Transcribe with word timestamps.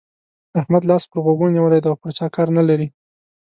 احمد 0.59 0.83
لاس 0.89 1.03
پر 1.09 1.17
غوږو 1.25 1.53
نيولی 1.55 1.79
دی 1.81 1.87
او 1.91 1.99
پر 2.01 2.11
چا 2.17 2.27
کار 2.35 2.47
نه 2.57 2.63
لري. 2.69 2.87